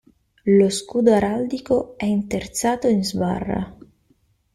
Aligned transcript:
Lo 0.57 0.71
scudo 0.71 1.13
araldico 1.13 1.95
è 1.95 2.05
interzato 2.05 2.87
in 2.87 3.03
sbarra. 3.05 3.77